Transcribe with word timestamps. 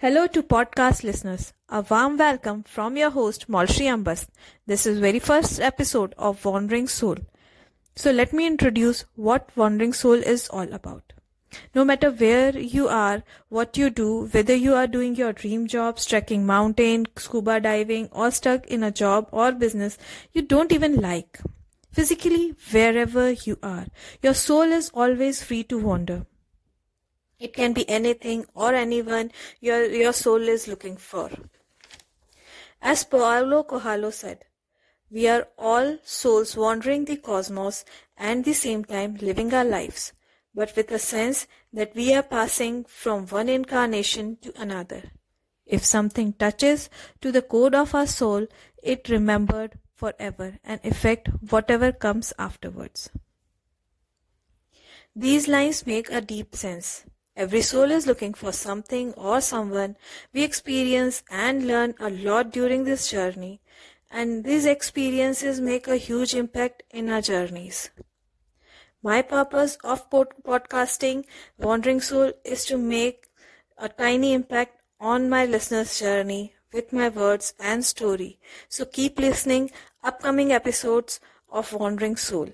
Hello 0.00 0.28
to 0.28 0.44
podcast 0.44 1.02
listeners. 1.02 1.52
A 1.68 1.80
warm 1.90 2.18
welcome 2.18 2.62
from 2.62 2.96
your 2.96 3.10
host 3.10 3.48
Malshri 3.50 3.86
Ambas. 3.86 4.28
This 4.64 4.86
is 4.86 5.00
very 5.00 5.18
first 5.18 5.58
episode 5.58 6.14
of 6.16 6.44
Wandering 6.44 6.86
Soul. 6.86 7.16
So 7.96 8.12
let 8.12 8.32
me 8.32 8.46
introduce 8.46 9.06
what 9.16 9.50
Wandering 9.56 9.92
Soul 9.92 10.22
is 10.34 10.46
all 10.50 10.72
about. 10.72 11.14
No 11.74 11.84
matter 11.84 12.12
where 12.12 12.56
you 12.56 12.86
are, 12.86 13.24
what 13.48 13.76
you 13.76 13.90
do, 13.90 14.26
whether 14.26 14.54
you 14.54 14.72
are 14.74 14.86
doing 14.86 15.16
your 15.16 15.32
dream 15.32 15.66
job, 15.66 15.98
trekking 15.98 16.46
mountain, 16.46 17.06
scuba 17.16 17.58
diving, 17.58 18.08
or 18.12 18.30
stuck 18.30 18.68
in 18.68 18.84
a 18.84 18.92
job 18.92 19.28
or 19.32 19.50
business 19.50 19.98
you 20.32 20.42
don't 20.42 20.70
even 20.70 20.94
like. 21.00 21.40
Physically, 21.90 22.54
wherever 22.70 23.32
you 23.32 23.58
are, 23.64 23.88
your 24.22 24.34
soul 24.34 24.78
is 24.80 24.92
always 24.94 25.42
free 25.42 25.64
to 25.64 25.76
wander. 25.76 26.24
It 27.38 27.52
can 27.52 27.72
be 27.72 27.88
anything 27.88 28.46
or 28.54 28.74
anyone 28.74 29.30
your, 29.60 29.86
your 29.86 30.12
soul 30.12 30.48
is 30.48 30.66
looking 30.66 30.96
for. 30.96 31.30
As 32.82 33.04
Paulo 33.04 33.62
Coelho 33.64 34.10
said, 34.10 34.44
we 35.10 35.26
are 35.28 35.48
all 35.56 35.98
souls 36.02 36.56
wandering 36.56 37.04
the 37.04 37.16
cosmos 37.16 37.84
and 38.16 38.44
the 38.44 38.52
same 38.52 38.84
time 38.84 39.16
living 39.20 39.54
our 39.54 39.64
lives, 39.64 40.12
but 40.54 40.74
with 40.76 40.90
a 40.90 40.98
sense 40.98 41.46
that 41.72 41.94
we 41.94 42.12
are 42.14 42.22
passing 42.22 42.84
from 42.84 43.26
one 43.26 43.48
incarnation 43.48 44.36
to 44.42 44.52
another. 44.60 45.02
If 45.64 45.84
something 45.84 46.32
touches 46.32 46.90
to 47.20 47.30
the 47.30 47.42
code 47.42 47.74
of 47.74 47.94
our 47.94 48.06
soul, 48.06 48.46
it 48.82 49.08
remembered 49.08 49.78
forever 49.94 50.58
and 50.64 50.80
affect 50.84 51.28
whatever 51.50 51.92
comes 51.92 52.32
afterwards. 52.38 53.10
These 55.14 55.48
lines 55.48 55.86
make 55.86 56.10
a 56.10 56.20
deep 56.20 56.54
sense. 56.54 57.04
Every 57.38 57.62
soul 57.62 57.92
is 57.92 58.04
looking 58.04 58.34
for 58.34 58.50
something 58.50 59.12
or 59.14 59.40
someone. 59.40 59.94
We 60.32 60.42
experience 60.42 61.22
and 61.30 61.68
learn 61.68 61.94
a 62.00 62.10
lot 62.10 62.50
during 62.50 62.82
this 62.82 63.08
journey, 63.12 63.60
and 64.10 64.42
these 64.42 64.64
experiences 64.66 65.60
make 65.60 65.86
a 65.86 65.96
huge 65.96 66.34
impact 66.34 66.82
in 66.90 67.08
our 67.08 67.20
journeys. 67.20 67.90
My 69.04 69.22
purpose 69.22 69.78
of 69.84 70.10
pod- 70.10 70.34
podcasting, 70.42 71.26
Wandering 71.58 72.00
Soul, 72.00 72.32
is 72.44 72.64
to 72.64 72.76
make 72.76 73.28
a 73.76 73.88
tiny 73.88 74.32
impact 74.32 74.82
on 74.98 75.30
my 75.30 75.46
listeners' 75.46 76.00
journey 76.00 76.54
with 76.72 76.92
my 76.92 77.08
words 77.08 77.54
and 77.60 77.84
story. 77.84 78.40
So 78.68 78.84
keep 78.84 79.16
listening 79.20 79.70
upcoming 80.02 80.50
episodes 80.50 81.20
of 81.48 81.72
Wandering 81.72 82.16
Soul. 82.16 82.50